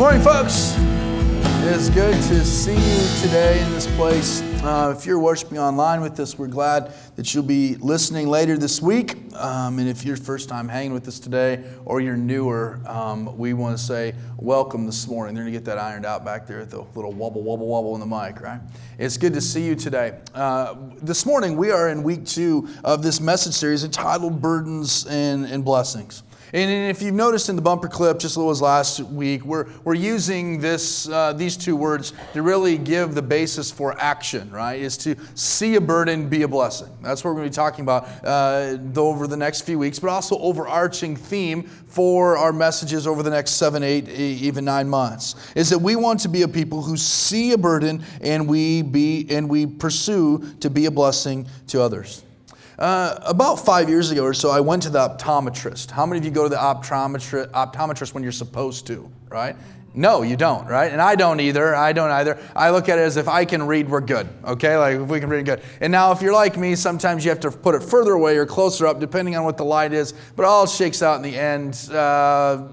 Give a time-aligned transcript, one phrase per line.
[0.00, 0.74] morning, folks.
[0.78, 4.40] It is good to see you today in this place.
[4.64, 8.80] Uh, if you're worshiping online with us, we're glad that you'll be listening later this
[8.80, 9.18] week.
[9.34, 13.52] Um, and if you're first time hanging with us today or you're newer, um, we
[13.52, 15.34] want to say welcome this morning.
[15.34, 17.92] They're going to get that ironed out back there with the little wobble, wobble, wobble
[17.92, 18.62] in the mic, right?
[18.98, 20.18] It's good to see you today.
[20.34, 25.44] Uh, this morning, we are in week two of this message series entitled Burdens and,
[25.44, 26.22] and Blessings.
[26.52, 30.60] And if you've noticed in the bumper clip, just as last week, we're, we're using
[30.60, 34.80] this, uh, these two words to really give the basis for action, right?
[34.80, 36.88] Is to see a burden, be a blessing.
[37.02, 40.10] That's what we're going to be talking about uh, over the next few weeks, but
[40.10, 45.70] also overarching theme for our messages over the next seven, eight, even nine months is
[45.70, 49.48] that we want to be a people who see a burden and we be and
[49.48, 52.22] we pursue to be a blessing to others.
[52.80, 55.90] Uh, about five years ago or so, I went to the optometrist.
[55.90, 59.54] How many of you go to the optometrist, optometrist when you're supposed to, right?
[59.92, 60.90] No, you don't, right?
[60.90, 61.74] And I don't either.
[61.74, 62.38] I don't either.
[62.56, 64.78] I look at it as if I can read, we're good, okay?
[64.78, 65.60] Like if we can read, good.
[65.82, 68.46] And now, if you're like me, sometimes you have to put it further away or
[68.46, 70.14] closer up, depending on what the light is.
[70.34, 71.88] But all shakes out in the end.
[71.92, 72.68] Uh,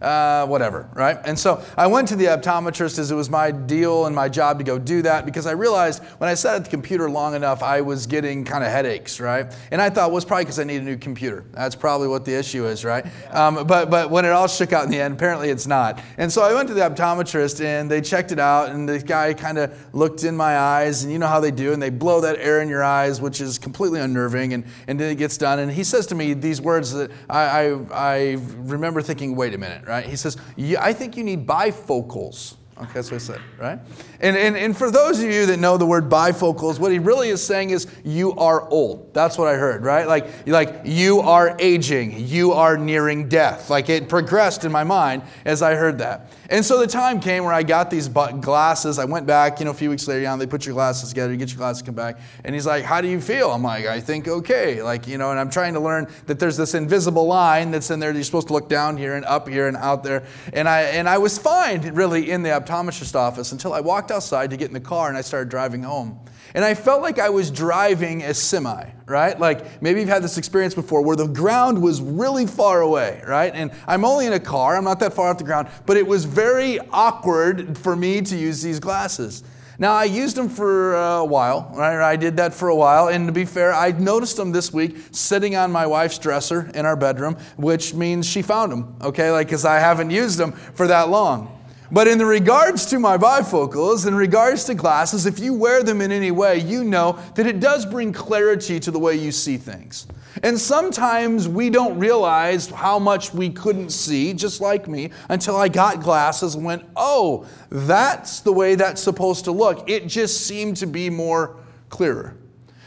[0.00, 1.18] uh, whatever, right?
[1.24, 4.58] And so I went to the optometrist as it was my deal and my job
[4.58, 7.62] to go do that because I realized when I sat at the computer long enough,
[7.62, 9.52] I was getting kind of headaches, right?
[9.70, 11.44] And I thought, well, it's probably because I need a new computer.
[11.52, 13.04] That's probably what the issue is, right?
[13.30, 16.00] Um, but, but when it all shook out in the end, apparently it's not.
[16.16, 19.34] And so I went to the optometrist and they checked it out, and the guy
[19.34, 22.20] kind of looked in my eyes, and you know how they do, and they blow
[22.20, 25.58] that air in your eyes, which is completely unnerving, and, and then it gets done.
[25.58, 29.58] And he says to me these words that I, I, I remember thinking, wait a
[29.58, 30.04] minute, right?
[30.04, 30.36] He says,
[30.78, 32.57] I think you need bifocals.
[32.80, 33.80] Okay, that's what I said, right?
[34.20, 37.28] And, and, and for those of you that know the word bifocals, what he really
[37.28, 39.12] is saying is you are old.
[39.14, 40.06] That's what I heard, right?
[40.06, 43.68] Like, like you are aging, you are nearing death.
[43.68, 46.32] Like it progressed in my mind as I heard that.
[46.50, 48.98] And so the time came where I got these glasses.
[48.98, 51.10] I went back, you know, a few weeks later, you know, they put your glasses
[51.10, 52.18] together, you get your glasses, come back.
[52.44, 53.50] And he's like, How do you feel?
[53.50, 54.82] I'm like, I think okay.
[54.82, 58.00] Like, you know, and I'm trying to learn that there's this invisible line that's in
[58.00, 60.22] there that you're supposed to look down here and up here and out there.
[60.52, 64.50] And I and I was fine really in the optometrist office until I walked outside
[64.50, 66.20] to get in the car and I started driving home.
[66.54, 69.38] And I felt like I was driving a semi, right?
[69.38, 73.52] Like maybe you've had this experience before where the ground was really far away, right?
[73.54, 76.06] And I'm only in a car, I'm not that far off the ground, but it
[76.06, 79.42] was very awkward for me to use these glasses.
[79.80, 82.02] Now, I used them for a while, right?
[82.02, 83.06] I did that for a while.
[83.06, 86.84] And to be fair, I noticed them this week sitting on my wife's dresser in
[86.84, 89.30] our bedroom, which means she found them, okay?
[89.30, 91.57] Like, because I haven't used them for that long.
[91.90, 96.02] But in the regards to my bifocals, in regards to glasses, if you wear them
[96.02, 99.56] in any way, you know that it does bring clarity to the way you see
[99.56, 100.06] things.
[100.42, 105.68] And sometimes we don't realize how much we couldn't see, just like me, until I
[105.68, 109.88] got glasses and went, oh, that's the way that's supposed to look.
[109.88, 111.56] It just seemed to be more
[111.88, 112.36] clearer.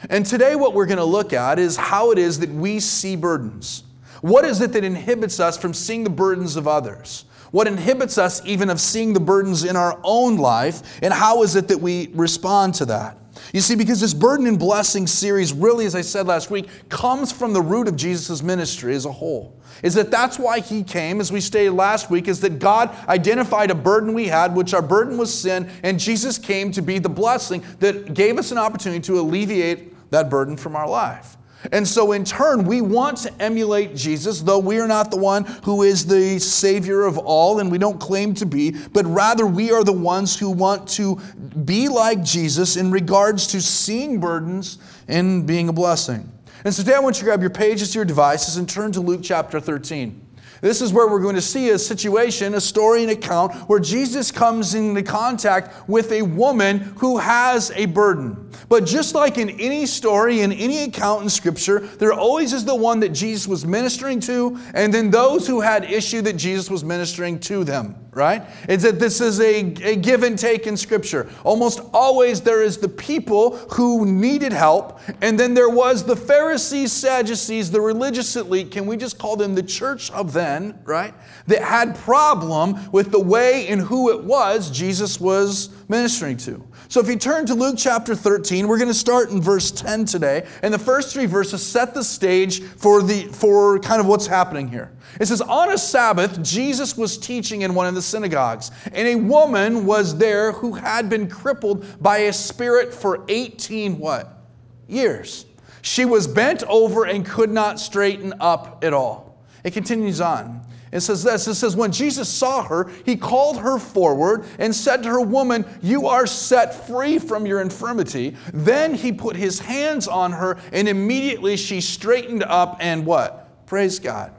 [0.09, 3.15] And today, what we're going to look at is how it is that we see
[3.15, 3.83] burdens.
[4.21, 7.25] What is it that inhibits us from seeing the burdens of others?
[7.51, 10.99] What inhibits us even of seeing the burdens in our own life?
[11.01, 13.17] And how is it that we respond to that?
[13.53, 17.31] You see, because this burden and blessing series, really, as I said last week, comes
[17.31, 19.57] from the root of Jesus' ministry as a whole.
[19.83, 23.71] Is that that's why he came, as we stated last week, is that God identified
[23.71, 27.09] a burden we had, which our burden was sin, and Jesus came to be the
[27.09, 31.35] blessing that gave us an opportunity to alleviate that burden from our life.
[31.71, 35.43] And so, in turn, we want to emulate Jesus, though we are not the one
[35.63, 39.71] who is the Savior of all, and we don't claim to be, but rather we
[39.71, 41.17] are the ones who want to
[41.65, 46.31] be like Jesus in regards to seeing burdens and being a blessing.
[46.63, 48.91] And so, today I want you to grab your pages to your devices and turn
[48.93, 50.30] to Luke chapter 13.
[50.61, 54.31] This is where we're going to see a situation, a story, an account where Jesus
[54.31, 58.51] comes into contact with a woman who has a burden.
[58.69, 62.75] But just like in any story, in any account in Scripture, there always is the
[62.75, 66.83] one that Jesus was ministering to, and then those who had issue that Jesus was
[66.83, 68.43] ministering to them right?
[68.67, 71.29] It's that this is a, a give and take in Scripture.
[71.43, 76.91] Almost always there is the people who needed help, and then there was the Pharisees,
[76.91, 81.13] Sadducees, the religious elite, can we just call them the church of then, right?
[81.47, 86.67] That had problem with the way and who it was Jesus was ministering to.
[86.91, 90.03] So if you turn to Luke chapter 13, we're going to start in verse 10
[90.03, 90.45] today.
[90.61, 94.67] And the first three verses set the stage for, the, for kind of what's happening
[94.67, 94.91] here.
[95.17, 99.15] It says, On a Sabbath, Jesus was teaching in one of the synagogues, and a
[99.15, 104.43] woman was there who had been crippled by a spirit for 18 what?
[104.89, 105.45] Years.
[105.81, 109.41] She was bent over and could not straighten up at all.
[109.63, 110.59] It continues on.
[110.91, 115.03] It says this it says, When Jesus saw her, he called her forward and said
[115.03, 118.35] to her, Woman, you are set free from your infirmity.
[118.53, 123.65] Then he put his hands on her, and immediately she straightened up and what?
[123.65, 124.33] Praise God.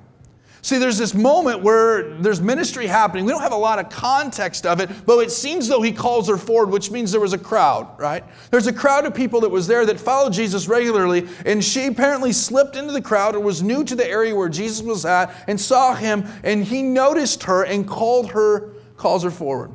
[0.65, 3.25] See, there's this moment where there's ministry happening.
[3.25, 6.29] We don't have a lot of context of it, but it seems though he calls
[6.29, 8.23] her forward, which means there was a crowd, right?
[8.53, 12.33] There's a crowd of people that was there that followed Jesus regularly, and she apparently
[12.33, 15.61] slipped into the crowd or was new to the area where Jesus was at and
[15.61, 19.73] saw him, and he noticed her and called her, calls her forward.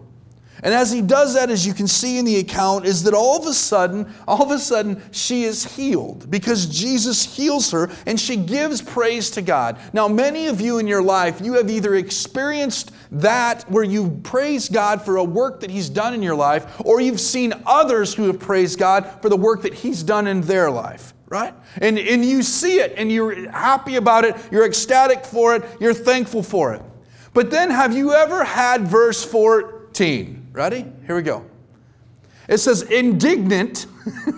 [0.63, 3.39] And as he does that, as you can see in the account, is that all
[3.39, 8.19] of a sudden, all of a sudden, she is healed because Jesus heals her and
[8.19, 9.80] she gives praise to God.
[9.94, 14.68] Now, many of you in your life, you have either experienced that where you praise
[14.68, 18.24] God for a work that he's done in your life, or you've seen others who
[18.27, 21.54] have praised God for the work that he's done in their life right?
[21.81, 25.94] And, and you see it and you're happy about it, you're ecstatic for it, you're
[25.94, 26.81] thankful for it.
[27.33, 30.37] But then, have you ever had verse 14?
[30.57, 30.92] Ready?
[31.06, 31.45] Here we go.
[32.50, 33.86] It says indignant.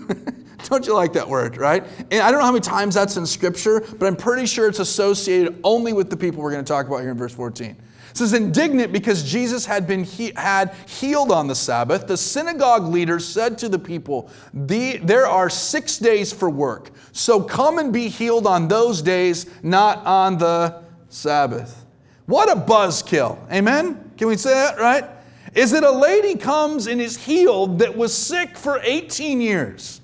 [0.65, 1.81] don't you like that word, right?
[2.11, 4.79] And I don't know how many times that's in Scripture, but I'm pretty sure it's
[4.79, 7.69] associated only with the people we're going to talk about here in verse 14.
[7.69, 7.77] It
[8.17, 12.05] says indignant because Jesus had been he, had healed on the Sabbath.
[12.05, 17.41] The synagogue leaders said to the people, the, "There are six days for work, so
[17.41, 21.85] come and be healed on those days, not on the Sabbath."
[22.25, 23.37] What a buzzkill!
[23.49, 24.11] Amen.
[24.17, 25.05] Can we say that right?
[25.53, 30.01] Is that a lady comes and is healed that was sick for 18 years.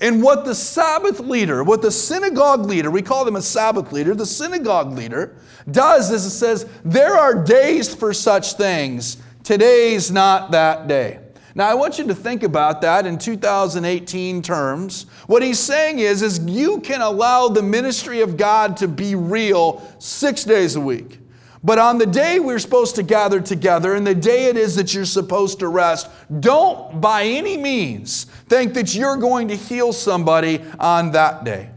[0.00, 4.14] And what the Sabbath leader, what the synagogue leader, we call them a Sabbath leader,
[4.14, 5.36] the synagogue leader
[5.70, 9.18] does is it says, there are days for such things.
[9.44, 11.20] Today's not that day.
[11.54, 15.06] Now I want you to think about that in 2018 terms.
[15.26, 19.88] What he's saying is, is you can allow the ministry of God to be real
[20.00, 21.20] six days a week.
[21.64, 24.92] But on the day we're supposed to gather together and the day it is that
[24.92, 30.62] you're supposed to rest, don't by any means think that you're going to heal somebody
[30.78, 31.70] on that day.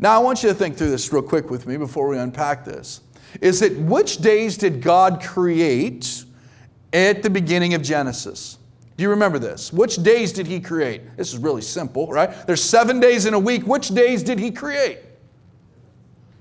[0.00, 2.64] Now, I want you to think through this real quick with me before we unpack
[2.64, 3.02] this.
[3.40, 6.24] Is that which days did God create
[6.92, 8.58] at the beginning of Genesis?
[8.96, 9.72] Do you remember this?
[9.72, 11.16] Which days did He create?
[11.16, 12.30] This is really simple, right?
[12.46, 13.66] There's seven days in a week.
[13.66, 14.98] Which days did He create?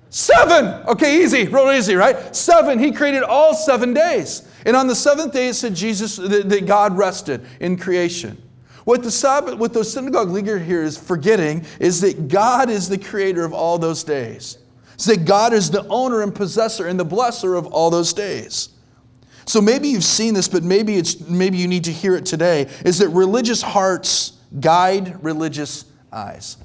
[0.10, 0.66] Seven.
[0.88, 2.36] Okay, easy, real easy, right?
[2.36, 2.80] Seven.
[2.80, 4.48] He created all seven days.
[4.66, 8.42] And on the seventh day, it said Jesus, that God rested in creation.
[8.86, 12.98] What the Sabbath, what the synagogue leader here is forgetting is that God is the
[12.98, 14.58] creator of all those days.
[14.96, 18.70] It's that God is the owner and possessor and the blesser of all those days.
[19.46, 22.68] So maybe you've seen this, but maybe it's maybe you need to hear it today.
[22.84, 26.58] Is that religious hearts guide religious eyes?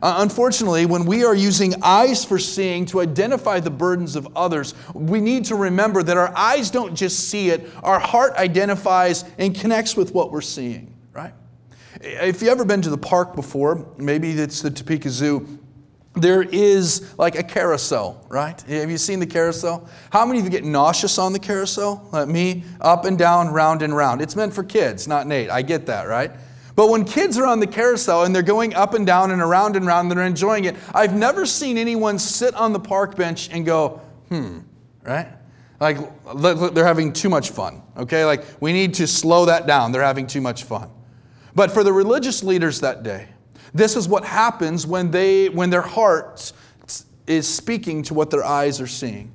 [0.00, 4.74] Uh, unfortunately, when we are using eyes for seeing to identify the burdens of others,
[4.94, 9.54] we need to remember that our eyes don't just see it, our heart identifies and
[9.54, 11.34] connects with what we're seeing, right?
[12.00, 15.58] If you've ever been to the park before, maybe it's the Topeka Zoo,
[16.14, 18.60] there is like a carousel, right?
[18.62, 19.88] Have you seen the carousel?
[20.10, 22.06] How many of you get nauseous on the carousel?
[22.12, 24.20] Like me, up and down, round and round.
[24.20, 25.48] It's meant for kids, not Nate.
[25.50, 26.30] I get that, right?
[26.74, 29.76] But when kids are on the carousel and they're going up and down and around
[29.76, 33.50] and around and they're enjoying it, I've never seen anyone sit on the park bench
[33.50, 34.60] and go, hmm,
[35.02, 35.28] right?
[35.80, 35.98] Like
[36.74, 38.24] they're having too much fun, okay?
[38.24, 39.92] Like we need to slow that down.
[39.92, 40.88] They're having too much fun.
[41.54, 43.28] But for the religious leaders that day,
[43.74, 46.52] this is what happens when, they, when their heart
[47.26, 49.32] is speaking to what their eyes are seeing.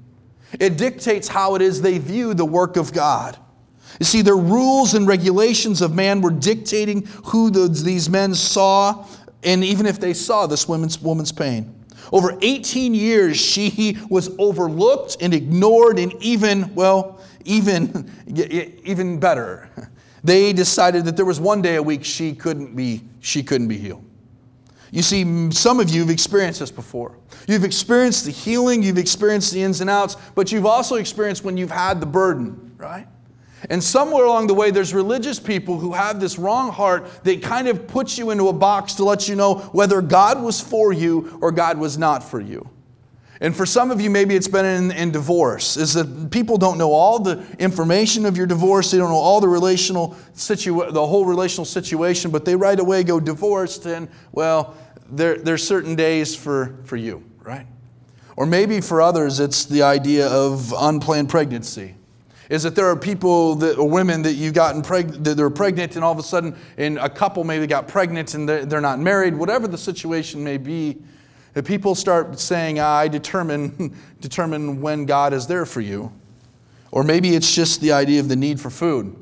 [0.60, 3.38] It dictates how it is they view the work of God.
[4.00, 9.06] You see, the rules and regulations of man were dictating who these men saw,
[9.44, 11.74] and even if they saw this woman's, woman's pain.
[12.12, 18.12] Over 18 years, she was overlooked and ignored, and even, well, even,
[18.84, 19.70] even better,
[20.24, 23.77] they decided that there was one day a week she couldn't be, she couldn't be
[23.77, 24.04] healed.
[24.92, 27.18] You see, some of you have experienced this before.
[27.48, 31.58] You've experienced the healing, you've experienced the ins and outs, but you've also experienced when
[31.58, 33.08] you've had the burden, right?
[33.70, 37.68] And somewhere along the way, there's religious people who have this wrong heart that kind
[37.68, 41.38] of puts you into a box to let you know whether God was for you
[41.42, 42.70] or God was not for you.
[43.40, 46.80] And for some of you, maybe it's been in, in, divorce, is that people don't
[46.80, 48.90] know all the information of your divorce.
[48.90, 53.04] They don't know all the relational situa- the whole relational situation, but they right away
[53.04, 54.76] go divorced, and well,
[55.12, 57.68] there, there's certain days for, for you, right?
[58.36, 61.94] Or maybe for others, it's the idea of unplanned pregnancy
[62.50, 65.96] is that there are people that or women that you've gotten pregnant that they're pregnant
[65.96, 69.00] and all of a sudden and a couple maybe got pregnant and they're, they're not
[69.00, 70.98] married whatever the situation may be
[71.58, 76.12] If people start saying, ah, I determine, determine when God is there for you,
[76.92, 79.16] or maybe it's just the idea of the need for food.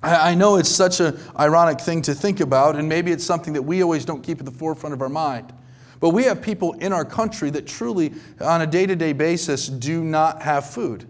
[0.00, 3.52] I, I know it's such an ironic thing to think about, and maybe it's something
[3.54, 5.52] that we always don't keep at the forefront of our mind.
[5.98, 9.66] But we have people in our country that truly, on a day to day basis,
[9.66, 11.08] do not have food.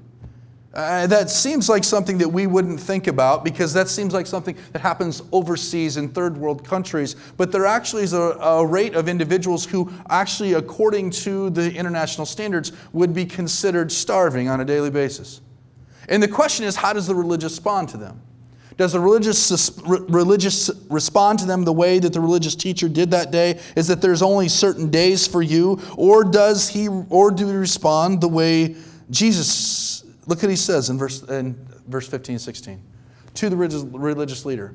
[0.77, 4.55] Uh, that seems like something that we wouldn't think about because that seems like something
[4.73, 7.17] that happens overseas in third world countries.
[7.39, 12.27] But there actually is a, a, rate of individuals who, actually, according to the international
[12.27, 15.41] standards, would be considered starving on a daily basis.
[16.11, 18.21] And the question is how does the religious respond to them?
[18.77, 23.31] Does the religious, religious respond to them the way that the religious teacher did that
[23.31, 23.61] day?
[23.77, 25.81] Is that there's only certain days for you?
[25.97, 28.77] Or does he or do we respond the way
[29.09, 29.86] Jesus
[30.27, 31.55] Look what he says in verse, in
[31.87, 32.83] verse 15 16
[33.35, 34.75] to the religious leader.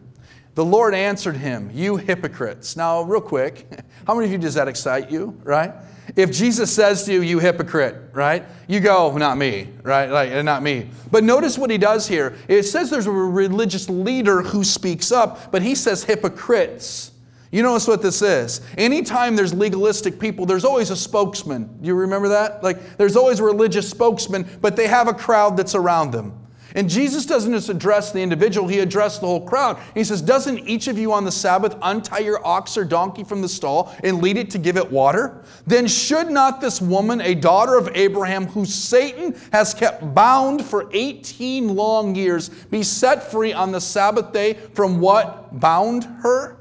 [0.54, 2.76] The Lord answered him, You hypocrites.
[2.76, 3.68] Now, real quick,
[4.08, 5.74] how many of you does that excite you, right?
[6.16, 8.44] If Jesus says to you, You hypocrite, right?
[8.68, 10.10] You go, Not me, right?
[10.10, 10.90] Like, not me.
[11.10, 12.36] But notice what he does here.
[12.48, 17.12] It says there's a religious leader who speaks up, but he says hypocrites.
[17.52, 18.62] You notice what this is.
[18.78, 21.66] Anytime there's legalistic people, there's always a spokesman.
[21.82, 22.64] Do you remember that?
[22.64, 26.38] Like, there's always a religious spokesman, but they have a crowd that's around them.
[26.74, 29.78] And Jesus doesn't just address the individual, he addressed the whole crowd.
[29.94, 33.42] He says, Doesn't each of you on the Sabbath untie your ox or donkey from
[33.42, 35.44] the stall and lead it to give it water?
[35.68, 40.90] Then should not this woman, a daughter of Abraham, who Satan has kept bound for
[40.94, 46.61] 18 long years, be set free on the Sabbath day from what bound her?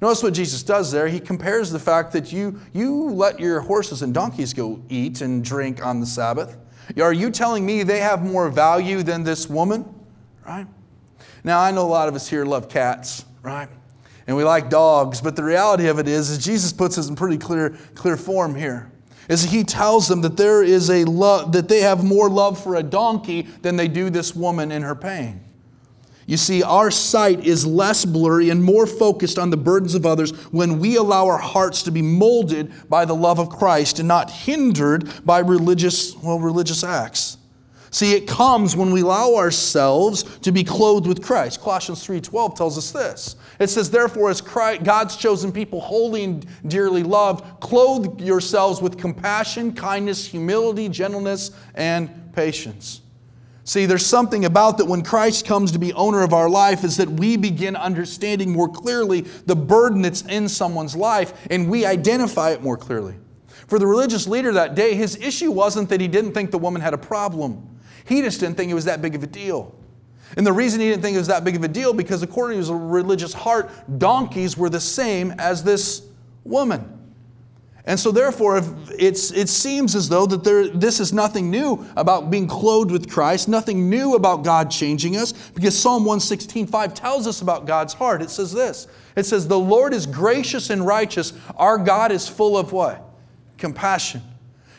[0.00, 1.08] Notice what Jesus does there.
[1.08, 5.42] He compares the fact that you, you let your horses and donkeys go eat and
[5.42, 6.56] drink on the Sabbath.
[7.00, 9.84] Are you telling me they have more value than this woman?
[10.46, 10.66] Right?
[11.44, 13.68] Now, I know a lot of us here love cats, right?
[14.26, 17.16] And we like dogs, but the reality of it is, is Jesus puts this in
[17.16, 18.90] pretty clear, clear form here.
[19.28, 22.76] Is he tells them that there is a love that they have more love for
[22.76, 25.40] a donkey than they do this woman in her pain.
[26.26, 30.32] You see, our sight is less blurry and more focused on the burdens of others
[30.50, 34.30] when we allow our hearts to be molded by the love of Christ and not
[34.30, 37.38] hindered by religious, well, religious acts.
[37.92, 41.62] See, it comes when we allow ourselves to be clothed with Christ.
[41.62, 43.36] Colossians 3:12 tells us this.
[43.60, 48.98] It says, "Therefore, as Christ, God's chosen people, holy and dearly loved, clothe yourselves with
[48.98, 53.00] compassion, kindness, humility, gentleness, and patience."
[53.66, 56.96] See, there's something about that when Christ comes to be owner of our life is
[56.98, 62.52] that we begin understanding more clearly the burden that's in someone's life and we identify
[62.52, 63.16] it more clearly.
[63.66, 66.80] For the religious leader that day, his issue wasn't that he didn't think the woman
[66.80, 67.80] had a problem.
[68.04, 69.74] He just didn't think it was that big of a deal.
[70.36, 72.54] And the reason he didn't think it was that big of a deal because according
[72.54, 73.68] to his religious heart,
[73.98, 76.06] donkeys were the same as this
[76.44, 76.95] woman.
[77.88, 78.62] And so, therefore,
[78.98, 83.48] it seems as though that there, this is nothing new about being clothed with Christ,
[83.48, 88.22] nothing new about God changing us, because Psalm 116.5 tells us about God's heart.
[88.22, 91.32] It says this It says, The Lord is gracious and righteous.
[91.56, 93.04] Our God is full of what?
[93.56, 94.22] Compassion.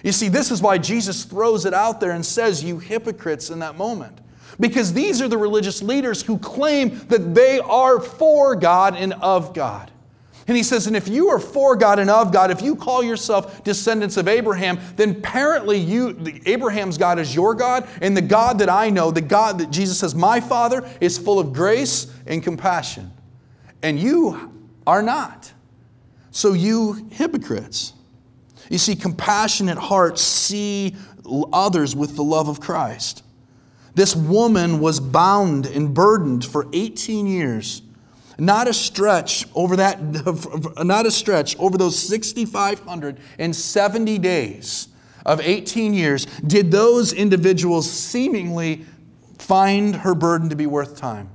[0.04, 3.60] You see, this is why Jesus throws it out there and says, You hypocrites, in
[3.60, 4.20] that moment.
[4.60, 9.54] Because these are the religious leaders who claim that they are for God and of
[9.54, 9.92] God.
[10.48, 13.04] And he says, and if you are for God and of God, if you call
[13.04, 18.60] yourself descendants of Abraham, then apparently you, Abraham's God is your God, and the God
[18.60, 22.42] that I know, the God that Jesus says, my Father, is full of grace and
[22.42, 23.12] compassion.
[23.84, 24.54] And you
[24.88, 25.52] are not.
[26.32, 27.94] So you hypocrites.
[28.70, 30.96] You see, compassionate hearts see
[31.52, 33.24] others with the love of Christ.
[33.96, 37.82] This woman was bound and burdened for 18 years
[38.38, 40.00] not a stretch over that,
[40.84, 44.90] not a stretch over those 6,570 days
[45.26, 48.86] of 18 years did those individuals seemingly
[49.38, 51.30] find her burden to be worth time,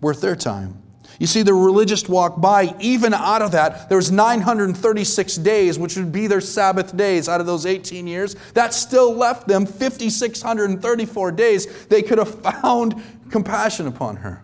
[0.00, 0.82] worth their time.
[1.18, 5.96] You see, the religious walk by, even out of that, there was 936 days, which
[5.96, 8.36] would be their Sabbath days out of those 18 years.
[8.54, 14.42] That still left them 5,634 days they could have found compassion upon her.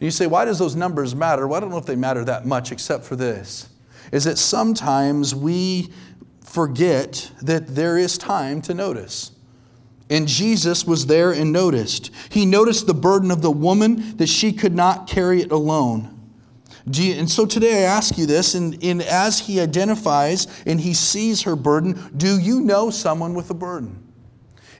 [0.00, 1.46] You say, why does those numbers matter?
[1.48, 3.68] Well, I don't know if they matter that much, except for this
[4.12, 5.92] is that sometimes we
[6.42, 9.32] forget that there is time to notice.
[10.10, 12.10] And Jesus was there and noticed.
[12.30, 16.14] He noticed the burden of the woman that she could not carry it alone.
[16.90, 20.94] You, and so today I ask you this, and, and as he identifies and he
[20.94, 24.07] sees her burden, do you know someone with a burden?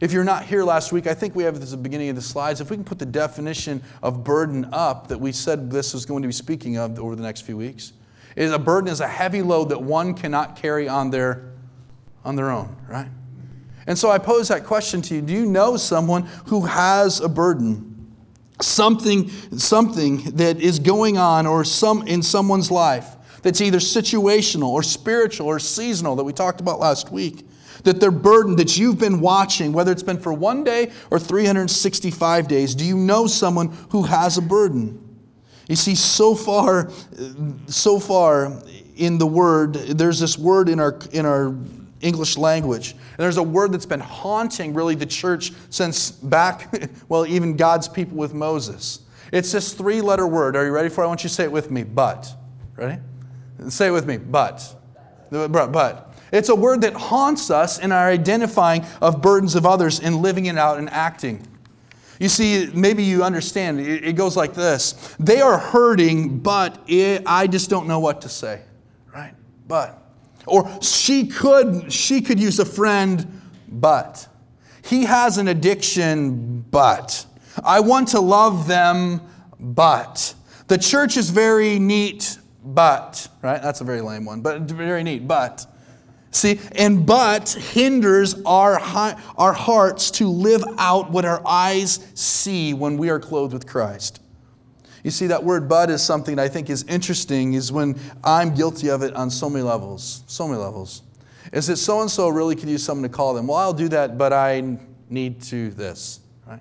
[0.01, 2.17] If you're not here last week, I think we have this at the beginning of
[2.17, 2.61] the slides.
[2.61, 6.23] If we can put the definition of burden up that we said this was going
[6.23, 7.93] to be speaking of over the next few weeks.
[8.37, 11.51] Is a burden is a heavy load that one cannot carry on their,
[12.25, 13.09] on their own, right?
[13.89, 15.23] And so I pose that question to you.
[15.23, 18.15] Do you know someone who has a burden?
[18.61, 24.83] Something, something that is going on or some in someone's life that's either situational or
[24.83, 27.47] spiritual or seasonal that we talked about last week
[27.85, 32.49] that their burden that you've been watching, whether it's been for one day or 365
[32.49, 35.05] days, do you know someone who has a burden?
[35.69, 36.91] You see, so far,
[37.67, 38.63] so far
[38.97, 41.55] in the word, there's this word in our in our
[42.01, 42.93] English language.
[42.93, 46.73] And there's a word that's been haunting really the church since back,
[47.09, 49.01] well, even God's people with Moses.
[49.33, 50.57] It's this three letter word.
[50.57, 51.05] Are you ready for it?
[51.05, 51.83] I want you to say it with me.
[51.83, 52.35] But.
[52.77, 53.01] Ready?
[53.69, 54.17] Say it with me.
[54.17, 54.75] But.
[55.31, 56.08] But.
[56.33, 60.47] It's a word that haunts us in our identifying of burdens of others and living
[60.47, 61.47] it out and acting.
[62.19, 63.81] You see, maybe you understand.
[63.81, 68.29] It goes like this They are hurting, but it, I just don't know what to
[68.29, 68.63] say.
[69.15, 69.35] Right?
[69.67, 70.03] But.
[70.47, 74.27] Or she could, she could use a friend, but.
[74.85, 77.25] He has an addiction, but.
[77.65, 79.21] I want to love them,
[79.61, 80.35] but.
[80.67, 83.29] The church is very neat, but.
[83.43, 83.63] Right?
[83.63, 85.67] That's a very lame one, but very neat, but.
[86.31, 88.79] See, and but hinders our,
[89.37, 94.21] our hearts to live out what our eyes see when we are clothed with Christ.
[95.03, 98.91] You see, that word but is something I think is interesting, is when I'm guilty
[98.91, 100.23] of it on so many levels.
[100.27, 101.03] So many levels.
[101.53, 103.47] Is that so and so really could use someone to call them?
[103.47, 104.77] Well, I'll do that, but I
[105.09, 106.21] need to this.
[106.47, 106.61] Right?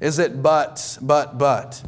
[0.00, 1.82] Is it but, but, but?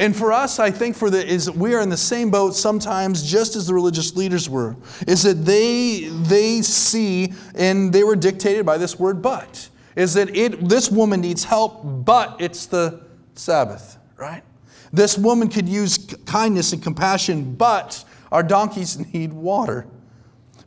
[0.00, 3.22] And for us, I think for the is we are in the same boat sometimes,
[3.22, 4.74] just as the religious leaders were,
[5.06, 9.68] is that they they see and they were dictated by this word but.
[9.96, 13.02] Is that it this woman needs help, but it's the
[13.34, 14.42] Sabbath, right?
[14.90, 18.02] This woman could use kindness and compassion, but
[18.32, 19.86] our donkeys need water.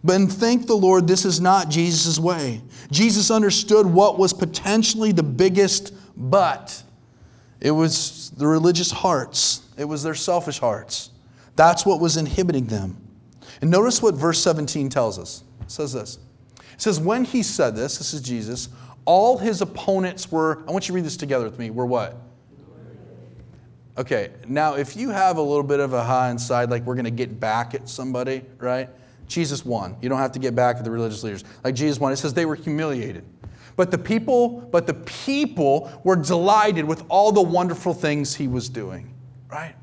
[0.03, 2.61] But thank the Lord, this is not Jesus' way.
[2.91, 6.83] Jesus understood what was potentially the biggest but.
[7.59, 11.11] It was the religious hearts, it was their selfish hearts.
[11.55, 12.97] That's what was inhibiting them.
[13.61, 15.43] And notice what verse 17 tells us.
[15.61, 16.19] It says this.
[16.57, 18.69] It says, When he said this, this is Jesus,
[19.05, 22.17] all his opponents were, I want you to read this together with me, were what?
[23.95, 27.05] Okay, now if you have a little bit of a high inside, like we're going
[27.05, 28.89] to get back at somebody, right?
[29.27, 29.95] Jesus won.
[30.01, 31.43] You don't have to get back at the religious leaders.
[31.63, 32.11] Like Jesus won.
[32.11, 33.23] It says they were humiliated.
[33.75, 38.69] But the people, but the people were delighted with all the wonderful things he was
[38.69, 39.13] doing,
[39.49, 39.75] right?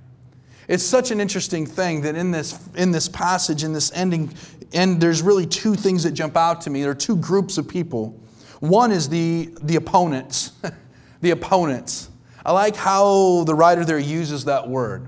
[0.69, 4.33] It's such an interesting thing that in this in this passage, in this ending,
[4.73, 6.83] and there's really two things that jump out to me.
[6.83, 8.19] There are two groups of people.
[8.61, 10.53] One is the the opponents.
[11.21, 12.11] the opponents.
[12.45, 15.07] I like how the writer there uses that word.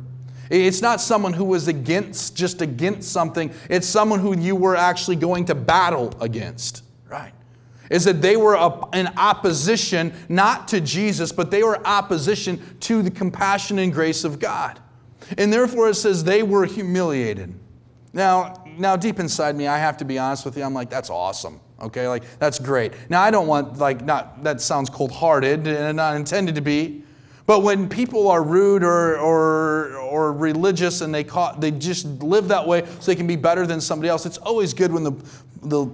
[0.50, 3.54] It's not someone who was against, just against something.
[3.70, 7.32] It's someone who you were actually going to battle against, right?
[7.92, 8.56] Is that they were
[8.94, 14.40] in opposition not to Jesus, but they were opposition to the compassion and grace of
[14.40, 14.80] God.
[15.36, 17.54] And therefore it says they were humiliated.
[18.14, 21.10] Now, now deep inside me, I have to be honest with you, I'm like, that's
[21.10, 21.60] awesome.
[21.80, 22.92] Okay, like that's great.
[23.10, 27.04] Now I don't want like not that sounds cold-hearted and not intended to be.
[27.44, 32.48] But when people are rude or, or, or religious and they, caught, they just live
[32.48, 35.12] that way so they can be better than somebody else, it's always good when the,
[35.62, 35.86] the,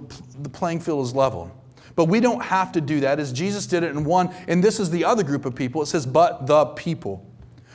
[0.43, 1.51] the playing field is level.
[1.95, 4.33] But we don't have to do that as Jesus did it in one.
[4.47, 5.81] And this is the other group of people.
[5.81, 7.25] It says, but the people.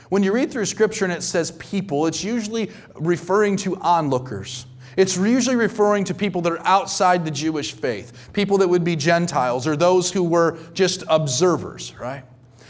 [0.09, 4.65] When you read through scripture and it says people, it's usually referring to onlookers.
[4.97, 8.95] It's usually referring to people that are outside the Jewish faith, people that would be
[8.95, 12.23] Gentiles or those who were just observers, right?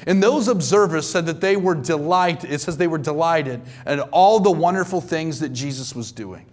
[0.08, 4.40] And those observers said that they were delighted, it says they were delighted at all
[4.40, 6.46] the wonderful things that Jesus was doing.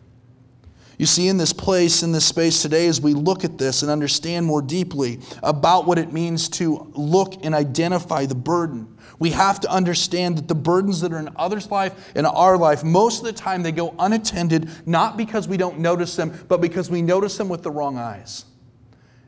[1.02, 3.90] You see, in this place, in this space today, as we look at this and
[3.90, 9.58] understand more deeply about what it means to look and identify the burden, we have
[9.62, 13.24] to understand that the burdens that are in others' life and our life, most of
[13.24, 17.36] the time they go unattended, not because we don't notice them, but because we notice
[17.36, 18.44] them with the wrong eyes.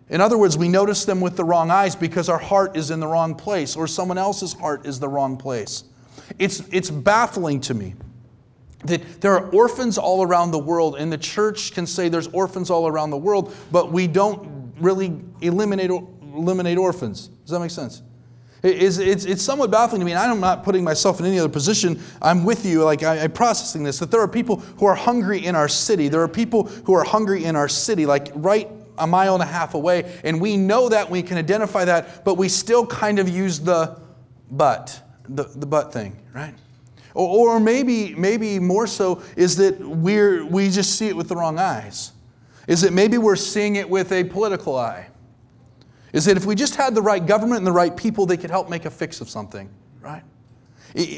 [0.09, 3.01] In other words, we notice them with the wrong eyes because our heart is in
[3.01, 5.83] the wrong place or someone else's heart is the wrong place.
[6.39, 7.97] It's, it's baffling to me
[8.85, 12.71] that there are orphans all around the world, and the church can say there's orphans
[12.71, 17.29] all around the world, but we don't really eliminate, eliminate orphans.
[17.29, 18.03] Does that make sense?
[18.63, 21.51] It's, it's, it's somewhat baffling to me, and I'm not putting myself in any other
[21.51, 22.01] position.
[22.23, 25.45] I'm with you, like I, I'm processing this, that there are people who are hungry
[25.45, 26.09] in our city.
[26.09, 29.47] There are people who are hungry in our city, like right a mile and a
[29.47, 33.29] half away, and we know that, we can identify that, but we still kind of
[33.29, 33.99] use the
[34.51, 36.55] but, the, the but thing, right?
[37.15, 41.59] Or, maybe, maybe more so is that we're, we just see it with the wrong
[41.61, 42.11] eyes.
[42.67, 45.09] Is that maybe we're seeing it with a political eye?
[46.13, 48.51] Is that if we just had the right government and the right people, they could
[48.51, 49.69] help make a fix of something,
[50.01, 50.23] right?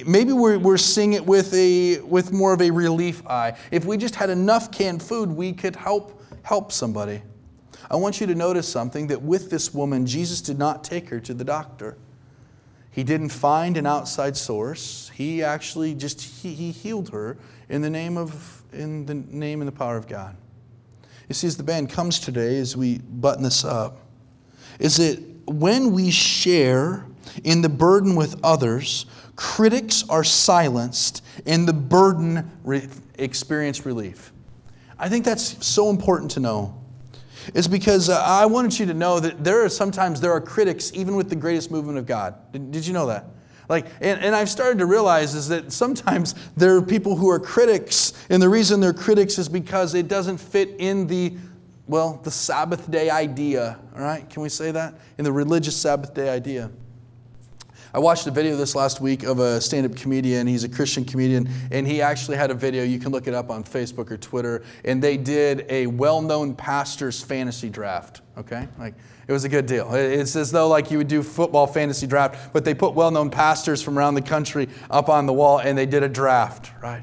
[0.07, 3.57] Maybe we're, we're seeing it with, a, with more of a relief eye.
[3.71, 7.23] If we just had enough canned food, we could help, help somebody.
[7.91, 11.21] I want you to notice something that with this woman, Jesus did not take her
[11.21, 11.99] to the doctor.
[12.97, 15.11] He didn't find an outside source.
[15.15, 17.37] He actually just he, he healed her
[17.69, 20.35] in the name of in the name and the power of God.
[21.29, 23.99] You see, as the band comes today, as we button this up,
[24.79, 27.05] is that when we share
[27.45, 29.05] in the burden with others,
[29.37, 34.33] critics are silenced and the burden re- experience relief.
[34.99, 36.83] I think that's so important to know.
[37.55, 40.93] Is because uh, I wanted you to know that there are sometimes there are critics
[40.95, 42.35] even with the greatest movement of God.
[42.53, 43.27] Did, did you know that?
[43.69, 47.41] Like, and, and I've started to realize is that sometimes there are people who are
[47.41, 51.37] critics, and the reason they're critics is because it doesn't fit in the
[51.89, 54.29] well, the Sabbath day idea, all right?
[54.29, 54.95] Can we say that?
[55.19, 56.71] In the religious Sabbath day idea.
[57.97, 60.47] I watched a video this last week of a stand up comedian.
[60.47, 62.85] He's a Christian comedian, and he actually had a video.
[62.85, 64.65] You can look it up on Facebook or Twitter.
[64.85, 68.69] And they did a well known pastor's fantasy draft, okay?
[68.79, 68.93] Like,
[69.27, 69.95] it was a good deal.
[69.95, 73.81] It's as though like you would do football fantasy draft, but they put well-known pastors
[73.83, 77.03] from around the country up on the wall and they did a draft, right?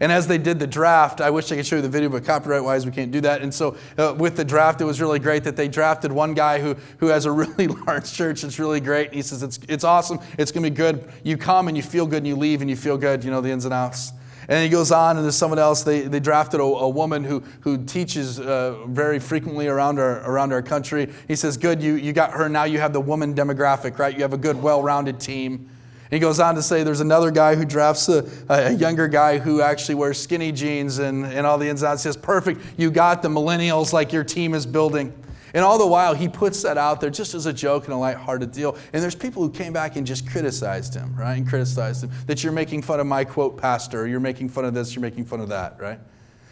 [0.00, 2.24] And as they did the draft, I wish I could show you the video, but
[2.24, 3.42] copyright wise, we can't do that.
[3.42, 6.60] And so, uh, with the draft, it was really great that they drafted one guy
[6.60, 8.44] who, who has a really large church.
[8.44, 9.08] It's really great.
[9.08, 10.18] And he says, it's, it's awesome.
[10.38, 11.08] It's going to be good.
[11.22, 13.40] You come and you feel good, and you leave and you feel good, you know,
[13.40, 14.12] the ins and outs.
[14.48, 15.82] And he goes on, and there's someone else.
[15.82, 20.52] They, they drafted a, a woman who, who teaches uh, very frequently around our, around
[20.52, 21.10] our country.
[21.28, 22.48] He says, Good, you, you got her.
[22.48, 24.14] Now you have the woman demographic, right?
[24.14, 25.70] You have a good, well rounded team.
[26.14, 29.60] He goes on to say there's another guy who drafts a, a, younger guy who
[29.60, 32.04] actually wears skinny jeans and, and all the ins and outs.
[32.04, 35.12] He says, Perfect, you got the millennials like your team is building.
[35.54, 37.96] And all the while, he puts that out there just as a joke and a
[37.96, 38.76] lighthearted deal.
[38.92, 41.34] And there's people who came back and just criticized him, right?
[41.34, 44.72] And criticized him that you're making fun of my quote pastor, you're making fun of
[44.72, 45.98] this, you're making fun of that, right?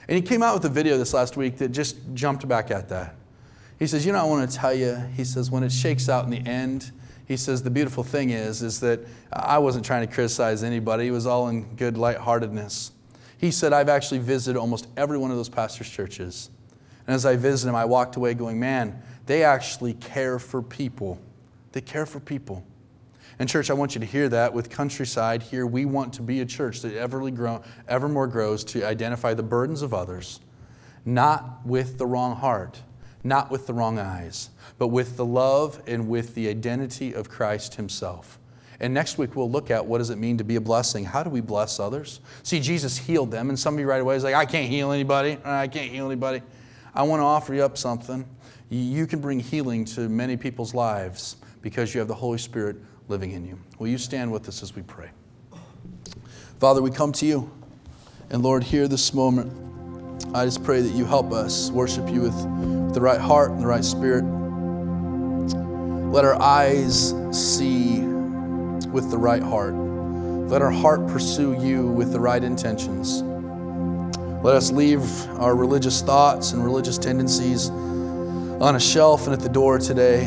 [0.09, 2.89] And he came out with a video this last week that just jumped back at
[2.89, 3.15] that.
[3.79, 6.25] He says, You know, I want to tell you, he says, when it shakes out
[6.25, 6.91] in the end,
[7.33, 9.01] he says the beautiful thing is is that
[9.33, 11.09] I wasn't trying to criticize anybody.
[11.09, 12.93] It was all in good lightheartedness.
[13.39, 16.51] He said I've actually visited almost every one of those pastors' churches.
[17.07, 21.19] And as I visited them, I walked away going, "Man, they actually care for people.
[21.73, 22.65] They care for people."
[23.39, 26.43] And church, I want you to hear that with Countryside here, we want to be
[26.43, 30.39] a church that ever more grows to identify the burdens of others,
[31.07, 32.83] not with the wrong heart,
[33.25, 37.75] not with the wrong eyes, but with the love and with the identity of Christ
[37.77, 38.39] Himself.
[38.81, 41.05] And next week we'll look at what does it mean to be a blessing?
[41.05, 42.21] How do we bless others?
[42.43, 45.39] See, Jesus healed them, and somebody right away is like, I can't heal anybody.
[45.45, 46.43] I can't heal anybody.
[46.95, 48.29] I want to offer you up something.
[48.69, 52.77] You can bring healing to many people's lives because you have the Holy Spirit
[53.09, 53.59] living in you.
[53.79, 55.11] Will you stand with us as we pray?
[56.59, 57.51] Father, we come to you.
[58.31, 59.53] And Lord, here this moment,
[60.35, 63.67] I just pray that you help us worship you with the right heart and the
[63.67, 64.25] right spirit.
[66.13, 68.01] Let our eyes see
[68.89, 69.75] with the right heart.
[69.75, 73.23] Let our heart pursue you with the right intentions.
[74.43, 75.03] Let us leave
[75.39, 80.27] our religious thoughts and religious tendencies on a shelf and at the door today.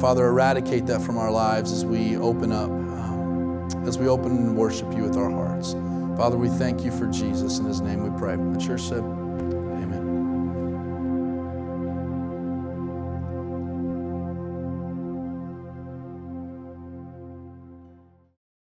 [0.00, 4.56] Father, eradicate that from our lives as we open up, um, as we open and
[4.56, 5.72] worship you with our hearts.
[6.16, 7.58] Father, we thank you for Jesus.
[7.58, 8.36] In his name we pray.
[8.36, 9.02] The church said,